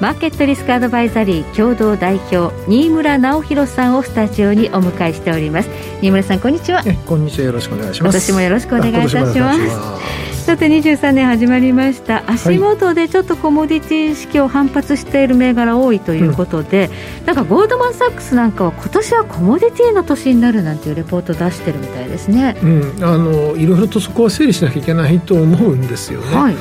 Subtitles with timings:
[0.00, 5.70] マーケットリスクアドバイザリー共同代表新村直弘さんをスタジオにお迎えしております。
[6.02, 6.84] 新村さんこんにちは。
[7.06, 7.46] こんにちは。
[7.46, 8.16] よろしくお願いします。
[8.16, 10.44] 今年もよろしくお願いいたします。
[10.44, 12.30] さて23年始まりました。
[12.30, 16.90] 足元でちょっとコモディティ意識を反発している銘柄多いということで、
[17.20, 26.56] うん、なんかゴールドマン・サックスなんかは今年はコモディティの年になるなんていうレポート出してるみたいですね、うん、あのいろいろとそこは整理しなきゃいけないと思うんですよね、はい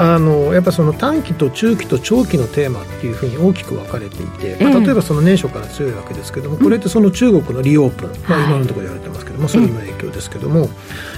[0.00, 10.70] あのやっぱその短期と中期と長期のテーマっていうふうに大きく分かれていて、まあ、例えばその年初から強いわけですけども、これってその中国のリオープン、まあ、今のところ言われてますけども、それの影響ですけども、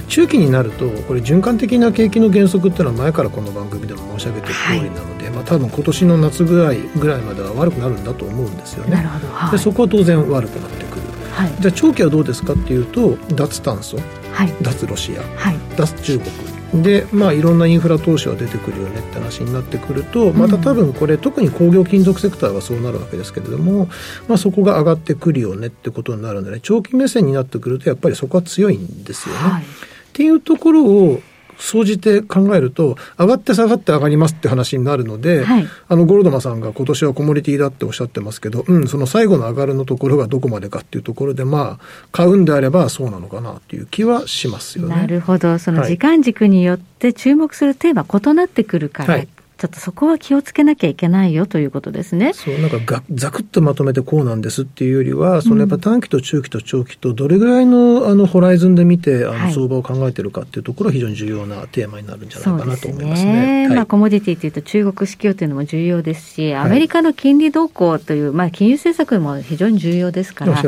[0.09, 9.07] 中期になるとこれ循環的な景気の減速っていうのは前からこの番組でも申し上げている通りなので、まあ、多分今年の夏ぐらいぐらいまでは悪くなるんだと思うんですよね。
[9.49, 11.03] でそこは当然悪くなってくる。
[11.31, 13.97] はい、じゃあ長期はどうですかっていうと脱炭素、
[14.33, 23.87] はい、脱ロシア、はい、脱中国でまあいろんなインフラ投資は出てくるよねって話になってくるとまた多分これ、特に工業金属セクターはそうなるわけですけれども、
[24.27, 29.41] まあ、そこが上がってくるよねってことになるので長期目線になってくるとやっぱりそこは強いんですよね。
[29.41, 29.65] はい、っ
[30.13, 31.21] ていうところを
[31.57, 44.95] 総じて考えると、上がって下がって上がりますって話になるので、はい、あのゴールドマンさんが今年はコモディティだっておっしゃってますけど、うん、その最後の上がるのところがどこまでかっていうところで、まあ、買うんであればそうなのかなっていう気はしますよね。
[44.95, 45.59] なるほど。
[45.59, 49.27] その時間軸によって注目するテーマ異なってくるから、はい
[49.63, 52.33] ちょっとそこは気をつけなきゃいけないよということですね。
[52.33, 63.69] そう、なんかがざくっとまとめてこうなんですっていうよりは、そのやっぱ短期と中期と長期とどれぐらいのあのホライズンで見て、あの相場を考えてるかっていうところは非常に重要なテーマになるんじゃないかなと思いますね。
[63.69, 70.59] まあコモディティというと中国市況というのも重要ですし、アメリカの金利動向という、まあ金融政策も非常に重要ですから、ま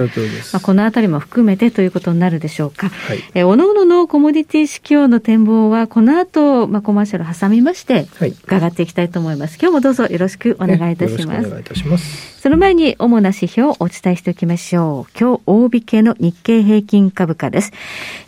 [0.54, 2.88] あこのあたりも含めてということになるでしょうか。
[2.88, 8.08] はい、えおのおののコモディティ市況の展望はこの後、まあコマーシャル挟みまして、
[8.46, 9.58] 伺っていきたいと思います。
[9.60, 11.48] 今日もどうぞよろしくお願いいたします。
[11.48, 12.40] お願いいたします。
[12.40, 15.12] その前に主な指標をお伝えしておきましょう。
[15.20, 17.72] 今日大引けの日経平均株価です。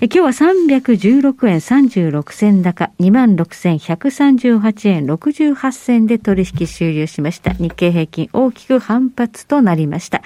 [0.02, 7.54] え今日は316円36銭高、26,138円68銭で取引終了しました。
[7.54, 10.24] 日経平均大きく反発となりました。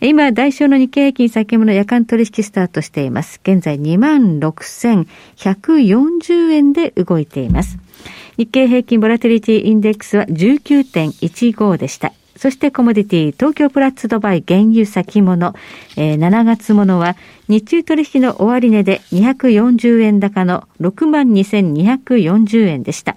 [0.00, 3.40] 今、代償の日経平均先物夜間取引スタートしています。
[3.42, 7.76] 現在26,140円で動いています。
[8.36, 12.12] 日経平均ボラティリティインデックスは19.15でした。
[12.38, 15.54] そしてコモディティ、東京プラッツドバイ原油先物、
[15.96, 17.16] えー、7月もは
[17.48, 23.16] 日中取引の終値で240円高の62,240円でした。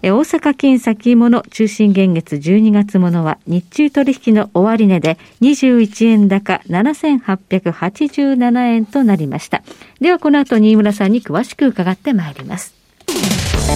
[0.00, 9.62] 大阪金先物中心現月12月ものは日中取引の終値で21円高7887円となりました。
[10.00, 12.77] ではこの後新村さんに詳しく伺ってまいります。
[13.68, 13.74] マ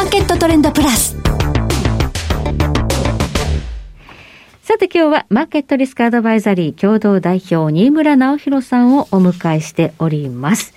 [0.00, 1.16] ーケットトレンドプラス。
[4.62, 10.74] さて今日はマーケットリスクアドバイザリー共同代表新村直弘さんをお迎えしております。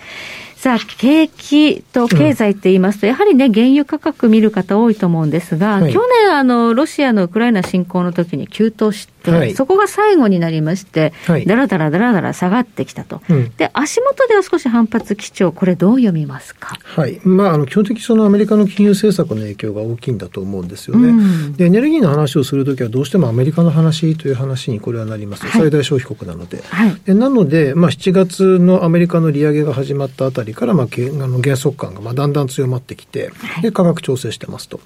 [0.55, 13.21] さあ、景気と経済って言いますと、うん、やはりね、原油価格見る方多いと思うんですが、はい、去年、あの、ロシアのウクライナ侵攻の時に急騰して、はい、そこが最後になりまして、はい、だらだらだらだら下がってきたと。
[13.29, 16.77] うん、で、足元では少し反発基調、これどう読みますか？
[16.83, 17.19] はい。
[17.23, 21.09] まあ、あの、基本的にそのアメリカの金融政策の影響が大きいんだと思うんですよね。
[21.09, 25.47] うん、で、エネルギーの話をするときはどうしてもアメリカの話という話にこれはなります。
[25.49, 26.63] 最大消費国なので。
[27.05, 30.89] でなので、まあ、7月のアメリカの利上げが始まったあたりから、まあ、あ
[31.27, 34.79] の減速感がまあだんだん強まってきて、で、価格調整してますと。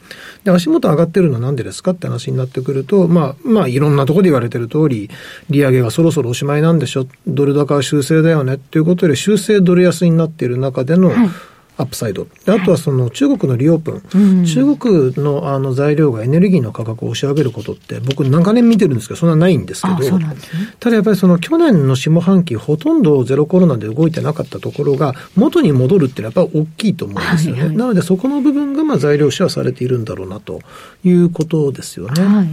[0.44, 5.10] で、足元上がってるのはなんでですかって話になってくると、まあ、まあ、いろんなところで言われてる通り、
[5.50, 8.56] 利上げがそろそろおしまいなんでしょ、ドル高は修正だよね。
[8.56, 11.30] っていうことで、修正ドル安になっている中での、はい。
[11.78, 12.28] アップサイド。
[12.48, 14.04] あとはその中国のリオープン。
[14.14, 20.36] うん、中国のあの材料がエネルギーの価格を押し上げることって、僕長年見てるんですけど、そんなないんですけど、ね、
[20.80, 27.62] ただやっぱりその去年の下半期、ほとんどゼロコロナで動いてなかったところが、元に戻るっていうのはやっぱり大きいと思うんですよね。
[27.62, 30.60] はいはい、なのでそこの部分がまあ材料視はされているんだろうなと
[31.04, 32.24] いうことですよね。
[32.24, 32.48] はい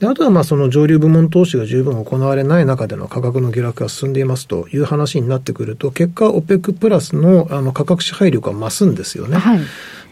[0.00, 9.36] であとはまあその上流部門投資が十分行われない中での価格の下落が進んでいますという話になってくると、結果、OPEC プラスのあの価格支配力は増すんですよね。
[9.38, 9.60] はい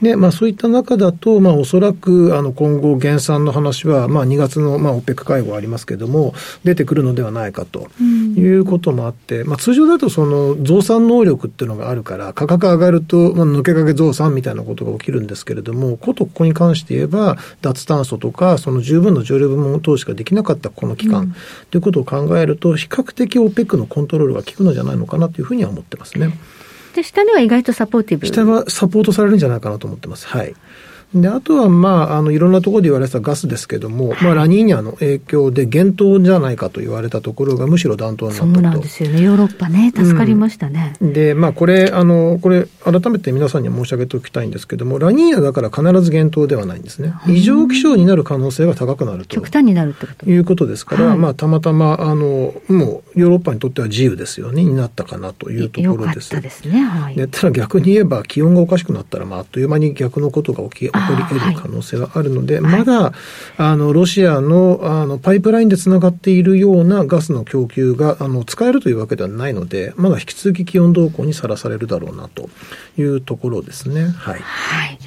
[0.02, 6.34] で、まあそういった中だと、まあおそらく、あの、今後減産の話は、まあ2月の、まあ OPEC 会合ありますけれども、
[6.64, 21.32] 出てくるのではないかということもあって、まあ通常だとその増産能力っていうのがあるから、価格上がると、まあ抜けかけ増産みたいなことが起きるんですけれども、ことここに関して言えば、脱炭素とか、その十分な上流部門投資ができなかったこの期間、
[21.70, 26.37] ということを考えると、比較的 OPEC のコントロールが効くのじゃないのかなというふうには思ってますね。
[26.94, 30.27] で、下には意外とサポーティブ下はサポートされるんじゃないかなと思ってます。
[30.27, 30.55] はい。
[31.14, 38.55] で、あとは、まあ、あの、いろんなところで言われてたガスですけども、まあ、ラニーニャの影響で減糖じゃないかと言われたところがむしろ暖冬になったと。
[38.55, 39.23] そうなんですよね。
[39.23, 40.94] ヨーロッパね、助かりましたね。
[41.00, 47.12] うん、で、まあ、これ、あの、これ、改めて皆さんに申し上げておきたいんですけども、ラニーニャだから必ず減糖ではないんですね。
[47.29, 49.37] 異常気象になる可能性が高くなると。
[49.37, 50.31] 極端になるってこと？
[50.31, 56.35] いうことですから、はい、まあ、たまたま、あの、もう、ヨーロッパにとっては自由ですよね、になったかなというところです。
[56.35, 56.82] よですね。
[56.82, 57.17] はい。
[57.17, 63.12] で、ただ逆に言えば、気温がおかしくなったら、まあ、あっという間に逆のことが起き、起こり得る可能性性があるので、まだ、
[63.58, 72.49] あの、ロシアの、あの、パイプラインでつながっているようなガスの供給が、あの、使えるというわけではないので、まだ引き続き気温動向にさらされるだろうなと
[72.96, 74.06] いうところですね。
[74.08, 74.40] はい。
[74.40, 74.99] はい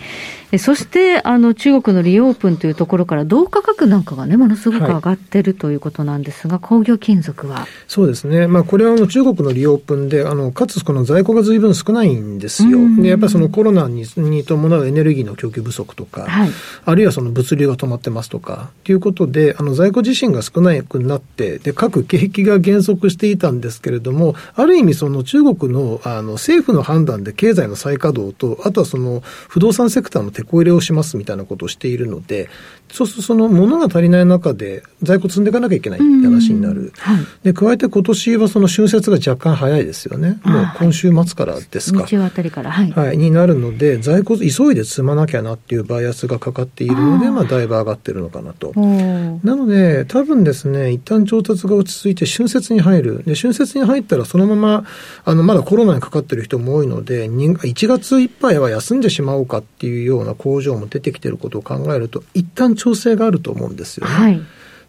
[0.58, 7.68] そしてあの中国のリオープンというところから、銅価格なんかがね、ものすごく上がってるということなんですが、はい、工業金属は。
[7.88, 12.80] そうですね、まあ、これはあの中国のリオープンで、あのかつこの在庫がずいぶん少ないんですよ。
[13.02, 16.50] でやっぱりそのコロナにに伴うエネルギーの供給不足とか、はい、
[16.86, 32.50] あるいはその物流が止まってますとか、ということで、あの在庫自身が少なくなって、で各景気が減速していたんですけれども、ある意味、その中国のあの政府の判断で経済の再稼働と、あとはその不動産セクターの手こ入れをしますみたいなことをしているので、
[32.92, 36.94] そうするとその物が足りない中で在庫積んでいかなきゃいけないって話になる。
[36.98, 40.40] はい、で、加えて今年はその春節が若干早いですよね。
[40.44, 42.06] もう今週末からですか。
[42.06, 42.92] 日曜あたりから、はい。
[42.92, 48.72] はい、になるので、在庫急いで積まなきゃなっていうバイアスがかかっているので、あまあだいぶ上がってるのかなと。
[48.76, 53.24] なので、多分ですね、一旦調達が落ち着いて春節に入る。
[53.26, 54.86] で、春節に入ったらそのまま、
[55.26, 64.14] あの、まだコロナにかかってる人も多いので、1月いっぱいは休んでしまおうかっていうような工場も出てきてることを考えると、一旦調整があると思うんですよね。
[64.14, 64.42] はい、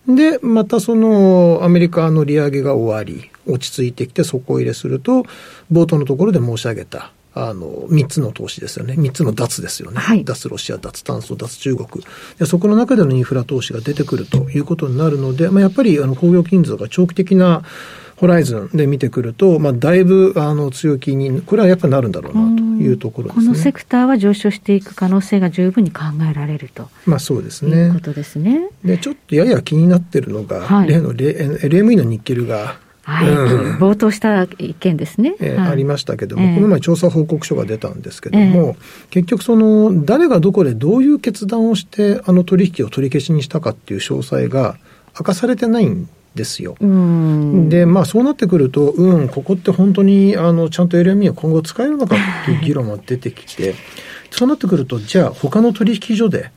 [0.09, 5.25] で、またそのアメリカの利上げが終わり、落ち着いてきて底入れすると、
[5.73, 8.95] 冒頭のところで申し上げた、あの、3つの投資ですよね。
[8.95, 9.99] 3つの脱ですよね。
[9.99, 12.05] はい、脱ロシア、脱炭素、脱中国。
[12.39, 17.63] で、そこの中でのインフラ投資が出てくるということになるので、まあ、やっぱりあの工業金属が長期的な
[18.17, 27.77] ホライズンで見てくると、まあ、だいぶあの強気に、これはやっぱりなるんだろうなというところです、ね、このセクターは上昇していく可能性が十分に考えられると、まあ、そうですね。
[27.77, 28.71] いうことですね。
[28.85, 33.29] で、ちょっとやや気になってるのが、はい、例の LME のニッケルが、はい、
[33.79, 38.77] 冒頭した意見ですね、えーはい、ありましたけども、えー、この前調査報告書が出たんですけども、えー、
[39.11, 44.77] 結局その誰がどこでどういう決断をしてあの取引を取り消しにしたかっていう詳細が
[45.17, 46.77] 明かされてないんですよ。
[46.81, 53.75] で、まあそうなってくると、うん、ここって本当にあのちゃんと LME を今後使えるのかっていう議論が出てきて、
[54.31, 56.53] そうなってくると、じゃあ他の取引所で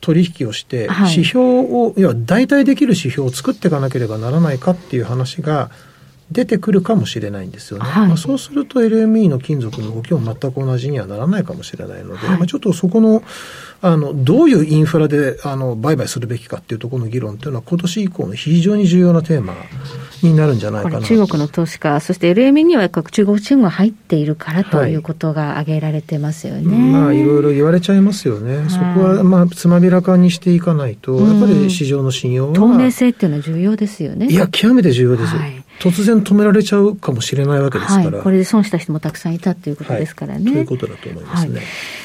[0.00, 5.70] 取引をして、指標を、要は代替できる指標を作っていかなければならないかっていう話が、
[6.30, 7.84] 出てくるかもしれないんですよね。
[7.84, 13.22] はい、まあ、そうすると LME の金属の動きも全く同じにはならないかもしれないので、はい、まあ、ちょっとそこの
[13.82, 19.54] あのどういうインフラであの売買するべきかっていうところの議論というのは今年以降の非常に重要なテーマ
[20.22, 26.70] になるんじゃないかな中国の投資家そして LME には中国資本が入っているからということが挙げられてますよね。
[26.70, 28.68] はい、まあいろいろ言われちゃいますよね。
[28.70, 34.26] そこはまあつまびらかにしていかないと、やっぱり市場の信用は透明性っていうのは重要ですよね。
[34.28, 35.36] いや極めて重要です。
[35.36, 40.44] はい突然止められちゃうかもしれないわけですから、はい、これで損した人もたくさんいたということですからね。
[40.44, 41.56] はい、ということだと思いますね。
[41.56, 41.64] はい、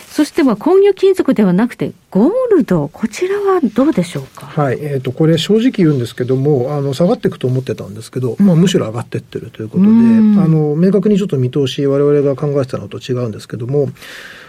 [0.10, 4.46] そしてまあ工業金属ではなくて、ゴールド、こちらはどうでしょうか？
[4.46, 13.90] はい、えっ、ー、と、これ正直言うんですけども、あの、下がっていくと思ってたんですけど、まあ、むしろ上がっていってるということで、あの、明確にちょっと見通し、我々が考えてたのと違うんですけども、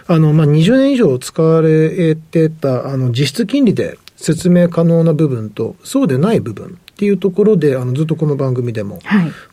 [0.07, 8.99] あの、まあ、20年以上使われてた、あの、実質金利で説明可能な部分と、そうでない部分っていうところで、あのずっとこの番組でも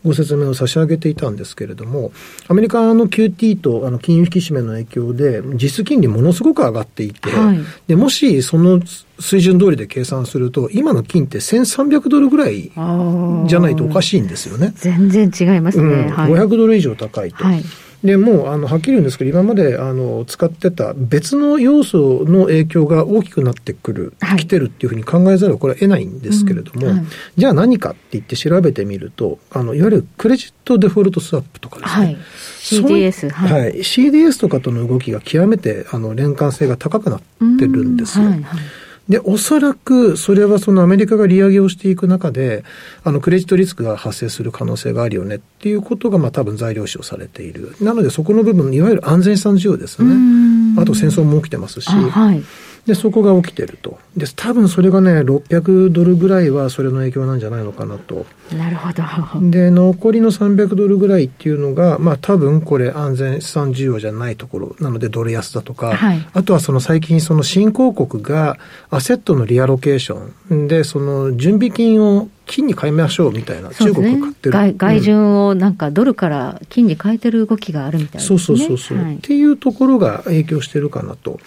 [0.04, 2.12] ご説明を差し上げていたんですけれども、はい、
[2.49, 8.82] アメリカの QT とあの金融引き締めの影響で、実質金利ものすごく上がっていて、はい、でもしその
[9.18, 14.73] 水準通りで計算すると、今の金って1300ドルぐらいじゃないとおかしいんですよね。
[14.76, 15.85] 全然違いますね。
[15.85, 17.42] うん、500ドル以上高いと。
[17.42, 17.62] はい
[18.04, 26.97] でもうあのはっきり言うんですけど、今まであの使ってた別の要素の影響が大きくなってくる、はい、来てるっていうふうに考えざるをこれは得ないんですけれども、うん。
[26.97, 32.07] はい、じゃあ何かって言って調べてみると、あのいわゆるクレジットデフォルトスワップとかですね。
[32.07, 32.16] はい。
[32.61, 37.21] CDS、はい、はい、CDS とかとの動きが極めてあの連関性が高くなっ
[37.59, 38.26] てるんですよ。
[38.26, 38.61] はいはい
[39.09, 42.64] で、おそらく、それはそのアメリカが利上げをしていく中で、
[43.02, 47.75] あの、クレジットリスクが発生する可能性があるよねっていうことが、まあ多分材料視をされている。
[47.80, 50.80] なので、そこの部分、いわゆる安全資産需要ですね。
[50.80, 52.42] あと戦争も起きてますし、はい、
[52.87, 53.99] で、そこが起きてると。
[54.16, 58.26] で、多分それがね、600ドルぐらいはそれの影響なんじゃないのかなと。
[58.56, 59.50] なるほど。
[59.50, 68.58] で、残りの300ドルぐらいっていうのが、まあ多分これ安全資産需要じゃないところなのでドル安だとか、はい、あとはその最近その新興国が
[68.90, 81.38] アセットのリアロケーションで、その準備金を金に変えましょうみたいな、中国が買ってる、ね、外順をなんかドルから金に変えてる動きがあるみたいな、ね、そうそうそうそう、はい、っていうところが影響してるかなと。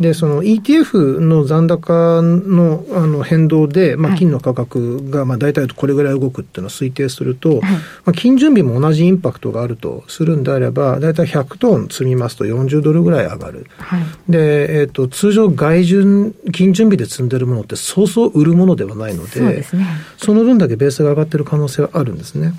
[0.00, 7.68] で、その ETF の残高のあの変動で、まあ、金の価格がまあ大体これぐらい動くっていうのを推定すると、はい、ま
[8.06, 13.66] あ、金準備も同じインパクトがあるとするんであれば、大体100トン積みますと40ドルぐらい上がる。
[13.78, 19.86] はい、で、えっ、ー、と、通常外順、金準備で積んでるものってそうそう売るものではないので、そうですね。
[20.18, 22.52] そのの分だけベースが上がってる可能性はあるんですね。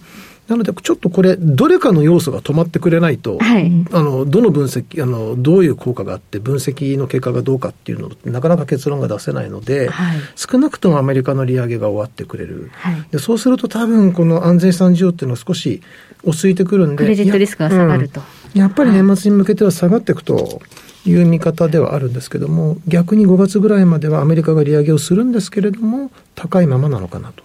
[0.48, 12.72] なので、ちょっとこれ、どれかの要素が止まってくれないと、はい、あの、どの分析、あの、どういう効果があって、分析の結果がどうかっていうのなかなか結論が出せないので、はい、少なくともアメリカの利上げが終わってくれる。
[12.74, 15.82] はい、でそうすると多分、この安全資産需要っていうのは少し
[16.26, 16.98] 落ち着いてくるんで。
[16.98, 18.22] クレジットリスクが下がると。
[18.54, 20.62] うん、やっぱり年末に向けては下がっていくと、
[21.06, 27.44] いう見方ではあるんですけども、逆に5月ぐらいまではアメリカが利上げをするんですけれども、高いままなのかなと。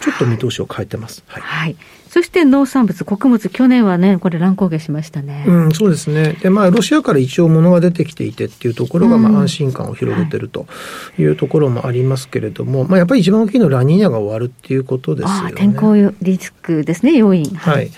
[0.00, 1.22] ちょっと見通しを変えてます。
[1.26, 1.42] はい。
[1.42, 1.76] はい、
[2.08, 5.44] そして農産物、穀物、去年はね、これ乱高下しましたね。
[5.46, 6.34] うん、そうですね。
[6.34, 10.66] で、まあ、ロシアから一応物が出てきていてっていうところが、まあ、安心感を広げてると
[11.18, 15.52] いうところもありますけれども、はい、まあ、やっぱり一番大きいのはラニーニャが終わるっていうことですよね。
[15.54, 17.44] 天候リスクですね、要因。
[17.44, 17.90] はい、はい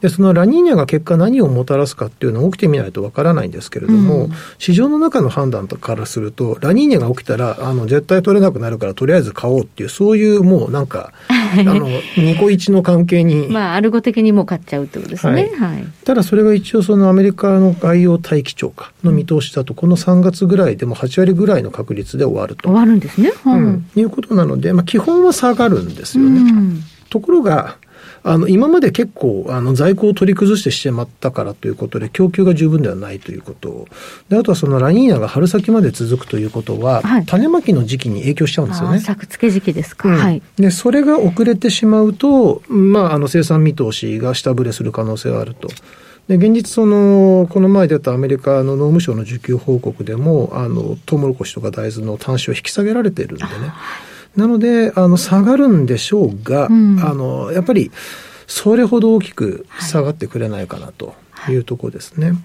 [0.00, 13.48] で、そのラニーニャが結果何をもたらすかっていうのを起きてみないとわからないんですけれども、うん、市場の中の判断からすると、ラニーニャが起きたら、あの、絶対取れなくなるから、とりあえず買おうっていう、そういうもうなんか、 あの、ニコイチの関係に。
[13.58, 15.50] まあ、アルゴ的にも買っちゃうってことですね。
[15.58, 15.74] はい。
[15.74, 22.68] はい、ただ、それが一応そのアメリカの外洋大気庁かの見通しだと、この3月ぐらいでも8割ぐらいの確率で終わると。
[22.68, 23.32] 終わるんですね。
[23.44, 23.90] うん。
[23.96, 26.40] いうことなので、まあ、基本は下がるんですよね。
[26.40, 27.78] うん、ところが、
[28.22, 33.86] あの、今まで結構、あの、在庫を取り崩してしまったからということで、供給が十分ではないということ
[34.28, 39.00] で、あとはそのラニーニャが春先まで続くということは、はい、種まきの時期に影響しちゃうんですよね。
[39.00, 40.08] 作付け時期ですか。
[40.08, 40.42] うん、はい。
[40.56, 45.68] で、それが遅れてしまうと、まあ、あの、生産見通しが下振れする可能性があると。
[46.28, 53.50] で、現実その、この前出たアメリカの農務省の需給報告でも、あの、トウモロコシとか大豆の端子を引き下げられているんでね。
[54.38, 57.90] なので、あの、下がるんでしょうが、うん、あの、やっぱり、
[58.46, 61.14] それほど大きく下がってくれないかなと
[61.48, 62.28] いうところですね。
[62.28, 62.36] はい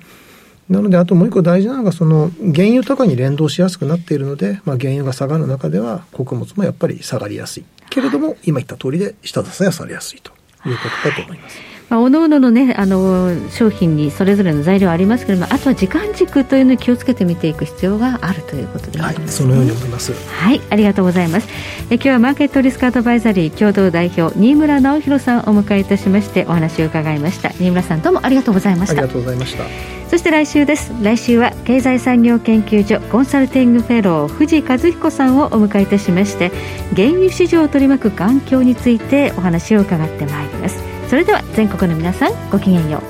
[0.70, 7.66] なので、あともう一個大事なのが、その、原油とかに連動しやすくなっているので、まあ、原油が下がる中では、穀物もやっぱり下がりやすい。
[7.90, 10.32] けれども、今言った通りで、下支えはされやすいと
[10.66, 11.73] いうことだと思います。
[11.94, 20.12] まあ、おのおののね、あの、商品にそれぞれの材料ありますけれども、あとは時間軸というのに気をつけて見ていく必要があるということで、ね、はい、そのように思います。
[20.12, 21.48] はい、ありがとうございます。
[21.92, 27.52] え今日はマーケットリスクアドバイザリー共同代表、新村直弘さんをお迎えいたしまして、お話を伺いました。
[27.60, 28.94] 新村さん、どうもありがとうございました。
[28.94, 29.64] ありがとうございました。
[30.10, 30.92] そして来週です。
[31.04, 36.52] 来週は経済産業研究所コンサルティングフェロー藤井和彦さんをお迎えいたしまして、
[36.96, 40.94] 原油市場を取り巻く環境についてお話を伺ってまいります。
[41.14, 43.02] それでは全国の皆さんごきげんよう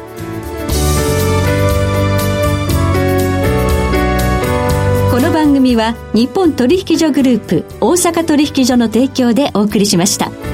[5.12, 10.53] この番組は日本取引所グループ大阪取引所の提供でお送りしました。